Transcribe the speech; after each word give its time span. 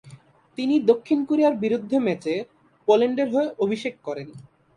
তিনি 0.57 0.75
দক্ষিণ 0.89 1.19
কোরিয়ার 1.25 1.55
বিরুদ্ধে 1.55 1.97
ম্যাচে 1.99 2.33
পোল্যান্ডের 2.87 3.27
হয়ে 3.33 3.49
অভিষেক 3.59 3.93
করেন। 4.03 4.27